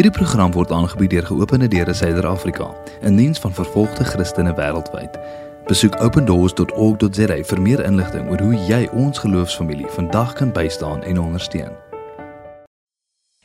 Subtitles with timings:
[0.00, 2.70] Hierdie program word aangebied deur Geopende Deure Suider-Afrika,
[3.04, 5.18] 'n diens van vervolgde Christene wêreldwyd.
[5.66, 11.76] Besoek opendoors.org.za vir meer inligting oor hoe jy ons geloofsfamilie vandag kan bystaan en ondersteun.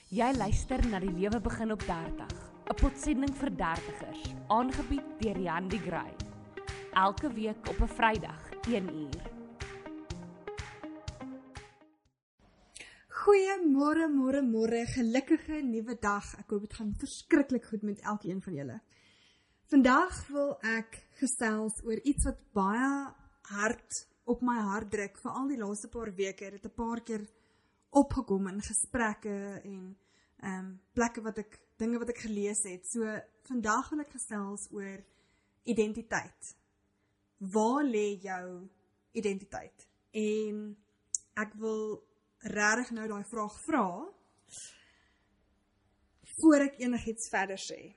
[0.08, 2.32] Jy luister na die lewe begin op 30,
[2.72, 6.16] 'n potsending vir dertigers, aangebied deur Jan die Gray.
[6.94, 9.35] Elke week op 'n Vrydag, 1uur.
[13.26, 16.28] Goeiemôre, môre, môre, gelukkige nuwe dag.
[16.38, 18.76] Ek hoop dit gaan verskriklik goed met elkeen van julle.
[19.74, 22.92] Vandag wil ek gesels oor iets wat baie
[23.50, 23.98] hard
[24.30, 26.52] op my hart druk vir al die laaste paar weke.
[26.54, 27.26] Dit 'n paar keer
[27.90, 29.98] opgekom in gesprekke en
[30.46, 32.86] ehm um, plekke wat ek dinge wat ek gelees het.
[32.86, 33.10] So
[33.50, 35.02] vandag wil ek gesels oor
[35.64, 36.56] identiteit.
[37.40, 38.70] Waar lê jou
[39.14, 39.90] identiteit?
[40.14, 40.76] En
[41.34, 42.06] ek wil
[42.46, 43.88] regtig nou daai vraag vra
[46.36, 47.96] voor ek enigiets verder sê.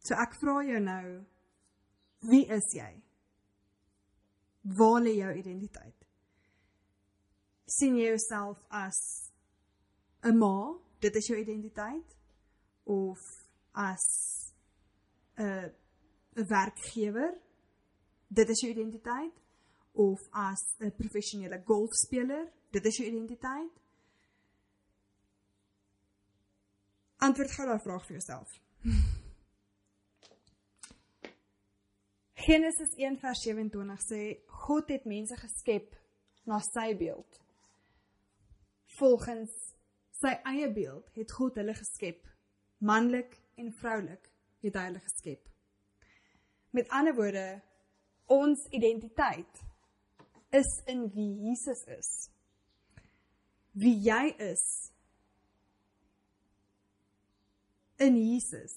[0.00, 1.06] So ek vra jou nou
[2.30, 2.92] wie is jy?
[4.76, 6.00] Waar lê jou identiteit?
[7.70, 8.98] sien jy jouself as
[10.22, 12.16] 'n ma, dit is jou identiteit
[12.84, 13.18] of
[13.74, 14.04] as
[15.38, 15.70] 'n
[16.36, 17.32] 'n werkgewer,
[18.28, 19.34] dit is jou identiteit
[19.92, 23.78] of as 'n professionele golfspeler, Dit is jou identiteit.
[27.16, 28.60] Antwoord gou daai vraag vir jouself.
[32.46, 34.20] Genesis 1:27 sê
[34.64, 35.96] God het mense geskep
[36.48, 37.40] na sy beeld.
[38.96, 39.52] Volgens
[40.20, 42.22] sy eie beeld het God hulle geskep.
[42.78, 44.30] Manlik en vroulik
[44.64, 45.42] het hy hulle geskep.
[46.70, 47.62] Met ander woorde,
[48.30, 49.64] ons identiteit
[50.54, 52.30] is in wie Jesus is
[53.80, 54.62] wie jy is
[58.00, 58.76] in Jesus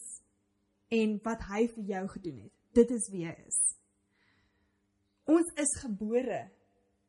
[0.93, 2.53] en wat hy vir jou gedoen het.
[2.77, 3.59] Dit is wie jy is.
[5.29, 6.41] Ons is gebore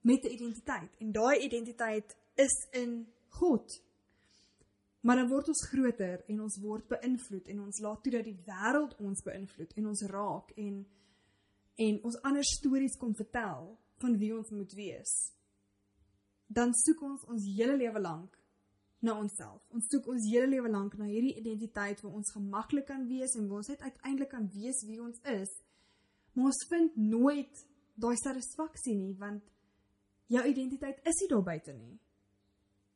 [0.03, 3.83] met 'n identiteit en daai identiteit is in God.
[5.01, 8.39] Maar dan word ons groter en ons word beïnvloed en ons laat toe dat die
[8.47, 10.87] wêreld ons beïnvloed en ons raak en
[11.77, 15.35] en ons ander stories kom vertel van wie ons moet wees
[16.55, 18.39] dan soek ons ons hele lewe lank
[19.05, 19.61] na onsself.
[19.75, 23.49] Ons soek ons hele lewe lank na hierdie identiteit waar ons gemaklik kan wees en
[23.51, 25.53] waar ons net uiteindelik kan wees wie ons is.
[26.35, 27.65] Maar ons vind nooit
[28.01, 29.45] daai satisfaksie nie want
[30.33, 31.95] jou identiteit is nie daar buite nie.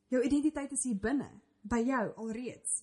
[0.09, 1.29] Jou identiteit is hier binne,
[1.69, 2.83] by jou alreeds.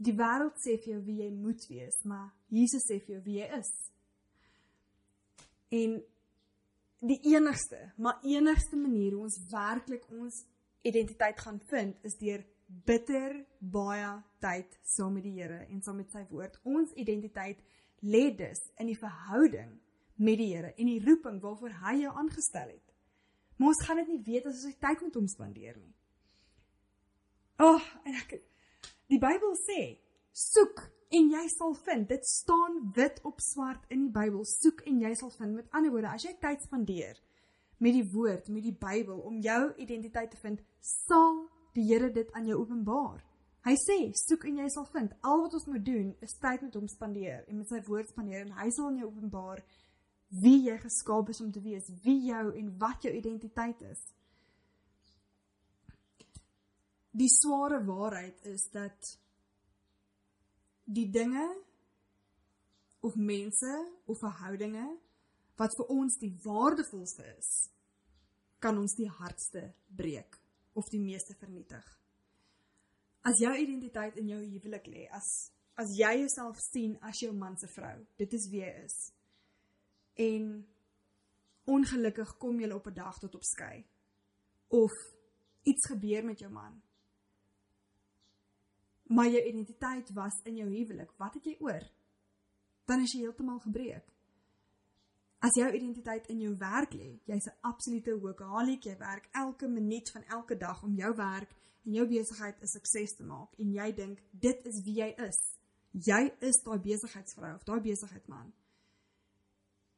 [0.00, 3.36] Die wêreld sê vir jou wie jy moet wees, maar Jesus sê vir jou wie
[3.38, 3.70] jy is.
[5.70, 6.00] En
[7.00, 10.42] die enigste, maar enigste manier hoe ons werklik ons
[10.82, 12.44] identiteit gaan vind is deur
[12.86, 16.58] bitter baie tyd saam met die Here en saam met sy woord.
[16.64, 17.58] Ons identiteit
[18.00, 19.72] lê dus in die verhouding
[20.20, 22.86] met die Here en die roeping waarvoor hy jou aangestel het.
[23.56, 25.92] Maar ons gaan dit nie weet as ons tyd met hom spandeer nie.
[27.60, 28.38] Ag, oh, en ek
[29.10, 29.82] die Bybel sê,
[30.32, 32.08] soek en jy sal vind.
[32.08, 34.44] Dit staan wit op swart in die Bybel.
[34.46, 35.56] Soek en jy sal vind.
[35.58, 37.18] Met ander woorde, as jy tyd spandeer
[37.80, 42.32] met die woord, met die Bybel om jou identiteit te vind, sal die Here dit
[42.36, 43.22] aan jou openbaar.
[43.64, 45.14] Hy sê, soek en jy sal vind.
[45.24, 48.44] Al wat ons moet doen is tyd met hom spandeer en met sy woord spandeer
[48.46, 49.62] en hy sal aan jou openbaar
[50.44, 54.04] wie jy geskaap is om te wees, wie jou en wat jou identiteit is.
[57.10, 59.14] Die sware waarheid is dat
[60.90, 61.46] die dinge
[63.00, 63.74] of mense
[64.06, 64.86] of verhoudinge
[65.60, 67.50] wat vir ons die waardevolste is,
[68.60, 70.38] kan ons die hardste breek
[70.76, 71.84] of die meeste vernietig.
[73.22, 77.54] As jou identiteit in jou huwelik lê, as as jy jouself sien as jou man
[77.56, 78.96] se vrou, dit is wie jy is.
[80.20, 80.50] En
[81.72, 83.86] ongelukkig kom jy op 'n dag tot op skei
[84.68, 84.92] of
[85.62, 86.82] iets gebeur met jou man
[89.10, 91.82] maar jou identiteit was in jou huwelik, wat het jy oor?
[92.86, 94.06] Dan is jy heeltemal gebreek.
[95.40, 100.10] As jou identiteit in jou werk lê, jy's 'n absolute workaholic, jy werk elke minuut
[100.10, 101.50] van elke dag om jou werk
[101.86, 105.58] en jou besigheid 'n sukses te maak en jy dink dit is wie jy is.
[105.92, 108.52] Jy is daai besigheidsvrou of daai besigheidsman.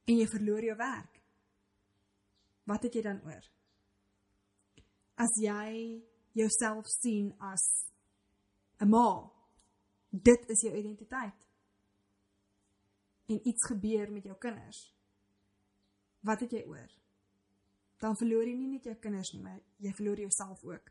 [0.05, 1.21] En jy verloor jou werk.
[2.65, 3.45] Wat het jy dan oor?
[5.15, 7.92] As jy jouself sien as
[8.83, 9.31] 'n ma.
[10.09, 11.47] Dit is jou identiteit.
[13.27, 14.95] En iets gebeur met jou kinders.
[16.21, 16.91] Wat het jy oor?
[17.99, 20.91] Dan verloor jy nie net jou kinders nie, maar jy verloor jouself ook.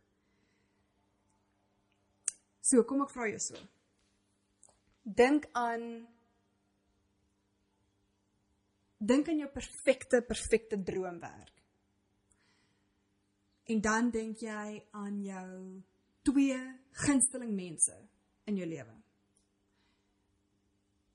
[2.61, 3.67] So, kom ek vra jou so.
[5.01, 6.07] dink aan
[8.97, 11.55] dink aan jou perfekte perfekte droomwerk.
[13.63, 15.81] En dan dink jy aan jou
[16.21, 16.57] twee
[17.05, 17.95] gunsteling mense
[18.43, 18.95] in jou lewe.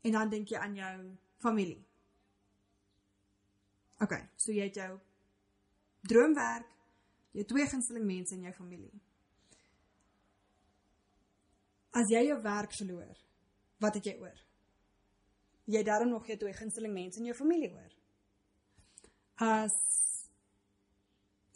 [0.06, 0.94] En dan dink jy aan jou
[1.42, 1.82] familie.
[4.04, 4.92] OK, so jy het jou
[6.06, 6.68] droomwerk,
[7.36, 8.92] jou twee gunsteling mense in jou familie.
[11.96, 13.22] As jy jou werk verloor,
[13.80, 14.42] wat het jy oor?
[15.66, 17.94] Jy het daarom nog jou twee gunsteling mense in jou familie oor.
[19.42, 19.74] As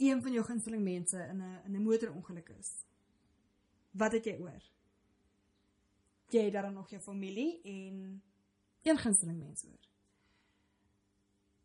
[0.01, 2.71] een van jou gunsteling mense in 'n in 'n motorongeluk is,
[3.91, 4.63] wat het jy oor?
[6.31, 8.23] Jy het daarom nog jou familie en
[8.83, 9.89] een gunsteling mens oor.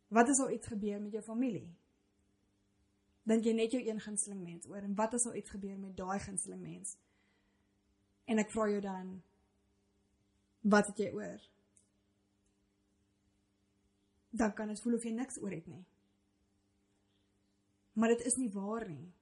[0.07, 1.67] Wat as al iets gebeur met jou familie?
[3.25, 5.97] Dink jy net jou een gunsteling mens oor en wat as al iets gebeur met
[5.97, 6.95] daai gunsteling mens?
[8.25, 9.21] En ek vra jou dan
[10.65, 11.41] wat het jy oor?
[14.29, 15.83] Dan kan dit voel of jy niks oor het nie.
[17.95, 19.13] Maar dit is nie waar nie.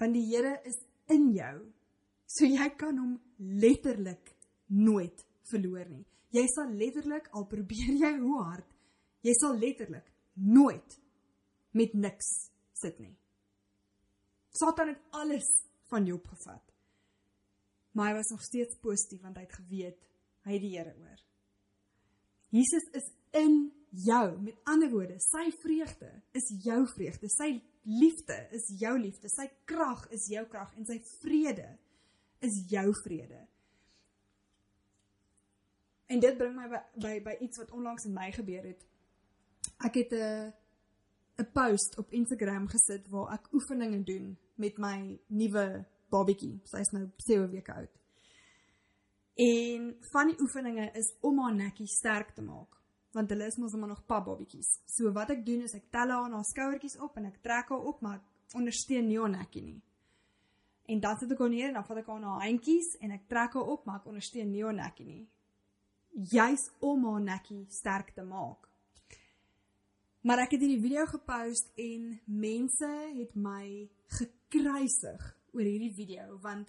[0.00, 0.78] Want die Here is
[1.12, 1.56] in jou.
[2.30, 4.30] So jy kan hom letterlik
[4.70, 6.04] nooit verloor nie.
[6.30, 8.68] Jy sal letterlik al probeer jy hoe hard,
[9.26, 10.06] jy sal letterlik
[10.38, 10.94] nooit
[11.74, 12.28] met niks
[12.78, 13.16] sit nie.
[14.54, 15.48] Satan het alles
[15.90, 16.62] van jou opgevat.
[17.98, 20.06] Maar hy was nog steeds positief want hy het geweet
[20.46, 21.18] hy het die Here oor.
[22.54, 23.58] Jesus is in
[24.06, 24.38] jou.
[24.40, 27.28] Met ander woorde, sy vreugde is jou vreugde.
[27.34, 27.50] Sy
[27.90, 29.28] liefde is jou liefde.
[29.28, 31.89] Sy krag is jou krag en sy vrede is
[32.68, 33.46] jou vrede.
[36.06, 38.86] En dit bring my by by, by iets wat onlangs in my gebeur het.
[39.78, 40.52] Ek het 'n
[41.38, 46.60] 'n post op Instagram gesit waar ek oefeninge doen met my nuwe babatjie.
[46.64, 47.94] Sy is nou 7 weke oud.
[49.34, 52.80] En van die oefeninge is om haar nekkie sterk te maak
[53.12, 54.78] want hulle is mos nog pap babatjies.
[54.86, 57.72] So wat ek doen is ek tel haar aan haar skouertjies op en ek trek
[57.72, 59.80] haar op, maar ek ondersteun nie haar nekkie nie.
[60.90, 63.28] En dan sit ek haar neer en dan vat ek haar na handjies en ek
[63.30, 65.22] trek haar op, maar ek ondersteun nie haar nekkie nie.
[66.32, 68.66] Juis om haar nekkie sterk te maak.
[70.26, 73.88] Maar ek het hierdie video gepost en mense het my
[74.18, 76.68] gekruisig oor hierdie video want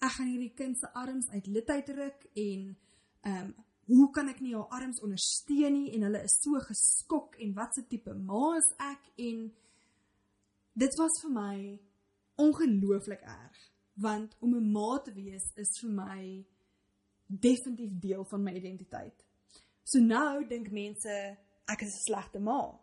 [0.00, 2.68] ek gaan hierdie kind se arms uit lid uitruk en
[3.26, 3.54] ehm um,
[3.86, 7.76] hoe kan ek nie haar arms ondersteun nie en hulle is so geskok en wat
[7.76, 9.44] se tipe ma is ek en
[10.82, 11.58] dit was vir my
[12.36, 16.46] ongelooflik erg want om 'n ma te wees is vir my
[17.26, 19.24] definitief deel van my identiteit.
[19.82, 22.80] So nou dink mense ek is 'n slegte ma.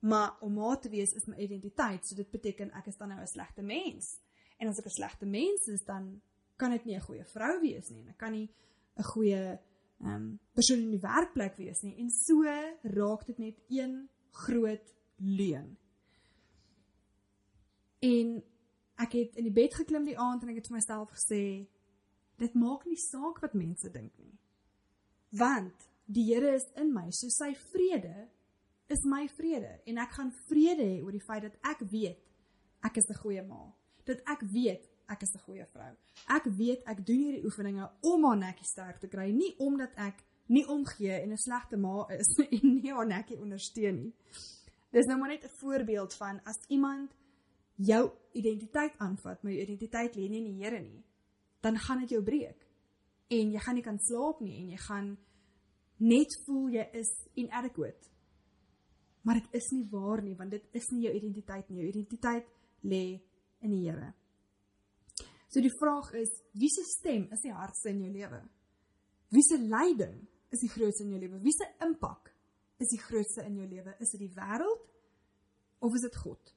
[0.00, 3.20] Maar om ma te wees is my identiteit, so dit beteken ek is dan nou
[3.20, 4.20] 'n slegte mens.
[4.58, 6.20] En as ek 'n slegte mens is, dan
[6.56, 8.48] kan ek nie 'n goeie vrou wees nie en ek kan nie
[8.96, 9.58] 'n goeie
[10.00, 12.42] ehm um, persoon in die werkplek wees nie en so
[12.82, 15.76] raak dit net een groot leuen.
[17.98, 18.44] En
[18.98, 21.42] ek het in die bed geklim die aand en ek het vir myself gesê
[22.38, 24.34] dit maak nie saak wat mense dink nie.
[25.38, 28.28] Want die Here is in my, so sy vrede
[28.88, 32.22] is my vrede en ek gaan vrede hê oor die feit dat ek weet
[32.86, 33.74] ek is 'n goeie ma.
[34.06, 35.92] Dat ek weet ek is 'n goeie vrou.
[36.28, 40.24] Ek weet ek doen hierdie oefeninge om haar nekkie sterk te kry, nie omdat ek
[40.48, 44.12] nie omgee en 'n slegte ma is en nie haar nekkie ondersteun nie.
[44.90, 47.14] Dis nou maar net 'n voorbeeld van as iemand
[47.78, 48.02] jou
[48.38, 51.02] identiteit aanvat, maar jou identiteit lê nie in die Here nie,
[51.62, 52.66] dan gaan dit jou breek.
[53.30, 55.08] En jy gaan nie kan slaap nie en jy gaan
[56.02, 58.10] net voel jy is inadequate.
[59.26, 61.82] Maar dit is nie waar nie, want dit is nie jou identiteit nie.
[61.82, 62.46] Jou identiteit
[62.86, 63.02] lê
[63.60, 64.12] in die Here.
[65.48, 68.42] So die vraag is, wie se stem is die hardste in jou lewe?
[69.32, 70.20] Wie se leiding
[70.52, 71.40] is die grootste in jou lewe?
[71.44, 72.32] Wie se impak
[72.80, 73.94] is die grootste in jou lewe?
[74.00, 74.86] Is dit die wêreld
[75.84, 76.54] of is dit God?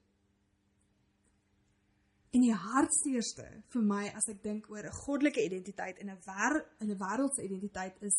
[2.32, 6.66] En die hartseerste vir my as ek dink oor 'n goddelike identiteit en 'n wêreld
[6.80, 8.16] 'n wêreldse identiteit is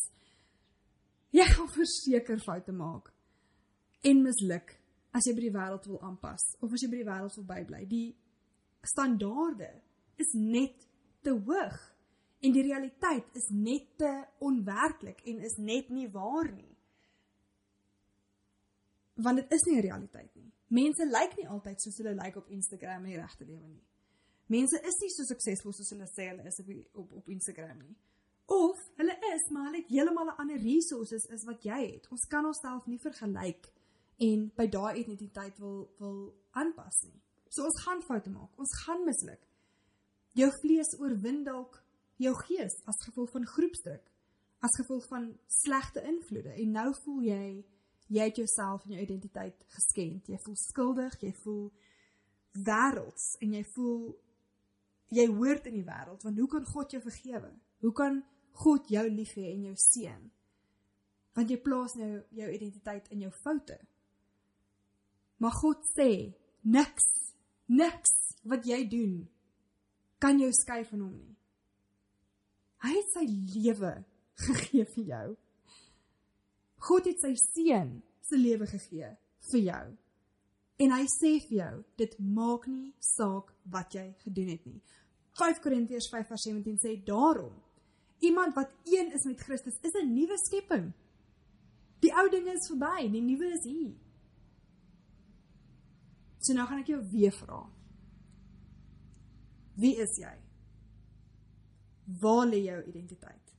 [1.30, 3.10] jy gaan verseker foute maak
[4.02, 4.78] en misluk
[5.12, 7.86] as jy by die wêreld wil aanpas of as jy by die wêreld wil bybly.
[7.86, 8.16] Die
[8.82, 9.70] standaarde
[10.16, 10.86] is net
[11.22, 11.78] te hoog
[12.44, 16.76] en die realiteit is net te onwerklik en is net nie waar nie.
[19.14, 20.52] Want dit is nie 'n realiteit nie.
[20.68, 23.82] Mense lyk nie altyd soos hulle lyk op Instagram in die regte lewe nie.
[24.52, 27.96] Mense is nie so suksesvol soos hulle sê hulle is op op op Instagram nie.
[28.46, 32.08] Of hulle is, maar hulle het heeltemal 'n ander resources as wat jy het.
[32.10, 33.72] Ons kan onsself nie vergelyk
[34.18, 37.20] en by daai identiteit wil wil aanpas nie.
[37.48, 38.50] So ons gaan foute maak.
[38.58, 39.40] Ons gaan misluk.
[40.32, 41.82] Jou vlees oorwin dalk
[42.16, 44.10] jou gees as gevolg van groepsdruk,
[44.60, 47.64] as gevolg van slegte invloede en nou voel jy
[48.06, 50.28] jy het jouself en jou identiteit geskend.
[50.28, 51.72] Jy voel skuldig, jy voel
[52.52, 54.12] wêrelds en jy voel
[55.16, 57.50] jy hoort in die wêreld want hoe kan God jou vergewe?
[57.84, 58.22] Hoe kan
[58.64, 60.22] God jou lief hê en jou seën?
[61.34, 63.78] Want jy plaas nou jou identiteit in jou foute.
[65.42, 66.10] Maar God sê
[66.62, 67.06] niks,
[67.66, 68.14] niks
[68.48, 69.16] wat jy doen
[70.22, 71.34] kan jou skei van hom nie.
[72.84, 73.24] Hy het sy
[73.56, 73.92] lewe
[74.46, 75.26] gegee vir jou.
[76.84, 79.10] God het sy seun se lewe gegee
[79.50, 79.84] vir jou.
[80.84, 84.80] En hy sê vir jou, dit maak nie saak wat jy gedoen het nie.
[85.34, 87.62] 5 Korintiërs 5:17 sê daarom
[88.18, 90.92] iemand wat een is met Christus is 'n nuwe skepping.
[91.98, 93.94] Die ou dinge is verby, die nuwe is hier.
[96.38, 97.70] So nou gaan ek jou weer vra.
[99.74, 100.34] Wie is jy?
[102.20, 103.54] Waar lê jou identiteit?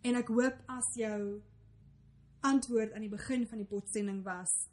[0.00, 1.42] En ek hoop as jou
[2.40, 4.68] antwoord aan die begin van die potsending was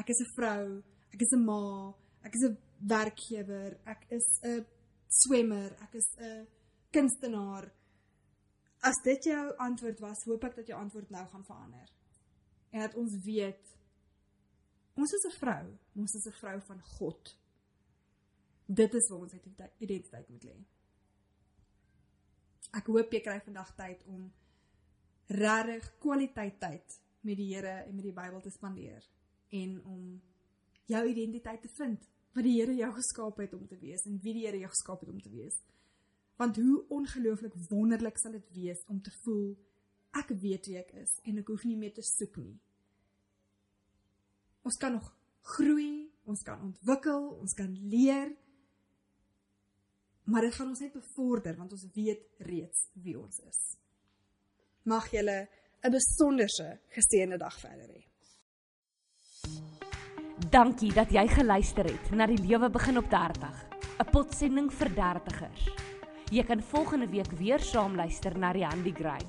[0.00, 4.64] ek is 'n vrou, ek is 'n ma, ek is 'n werkgewer, ek is 'n
[5.12, 6.46] swemmer, ek is 'n
[6.90, 7.72] kunstenaar.
[8.82, 11.88] As dit jou antwoord was, hoop ek dat jou antwoord nou gaan verander.
[12.70, 13.78] En dat ons weet
[14.94, 17.38] ons is 'n vrou, ons is 'n vrou van God.
[18.66, 19.34] Dit is waar ons
[19.78, 20.64] identiteit moet lê.
[22.72, 24.32] Ek hoop jy kry vandag tyd om
[25.26, 29.04] regtig kwaliteit tyd met die Here en met die Bybel te spandeer
[29.48, 30.22] en om
[30.84, 34.34] jou identiteit te vind wat die Here jou geskaap het om te wees en wie
[34.34, 35.58] die Here jou geskaap het om te wees.
[36.40, 39.52] Want hoe ongelooflik wonderlik sal dit wees om te voel
[40.18, 42.56] ek weet wie ek is en ek hoef nie meer te soek nie.
[44.62, 45.08] Ons kan nog
[45.56, 48.30] groei, ons kan ontwikkel, ons kan leer.
[50.30, 53.60] Maar dit gaan ons net bevorder want ons weet reeds wie ons is.
[54.84, 55.48] Mag julle
[55.82, 58.11] 'n besonderse geseënde dag verder hê.
[60.52, 63.48] Dankie dat jy geluister het na die lewe begin op 30,
[64.04, 65.64] 'n potsending vir dertigers.
[66.30, 69.20] Jy kan volgende week weer saam luister na die Handy Gray.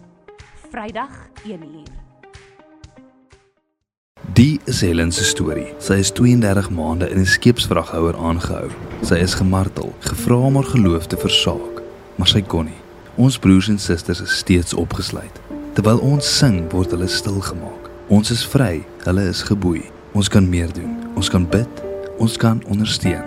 [0.70, 1.94] Vrydag 1uur.
[4.34, 5.74] Die is Helen se storie.
[5.80, 8.70] Sy is 32 maande in 'n skeepsvraghouer aangehou.
[9.02, 11.82] Sy is gemartel, gevra om haar geloof te versaak,
[12.16, 12.82] maar sy kon nie.
[13.16, 15.42] Ons broers en susters is steeds opgesluit.
[15.74, 17.90] Terwyl ons sing, word hulle stil gemaak.
[18.08, 19.92] Ons is vry, hulle is geboei.
[20.14, 20.98] Ons kan meer doen.
[21.16, 21.84] Ons kan bid.
[22.18, 23.24] Ons kan ondersteun.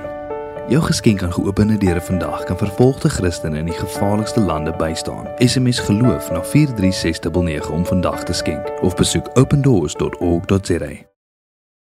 [0.68, 5.26] Jou geskenk aan geopende deure vandag kan vervolgde Christene in die gevaarlikste lande bystaan.
[5.38, 11.15] SMS geloof na 43699 om vandag te skenk of besoek opendoors.org.za.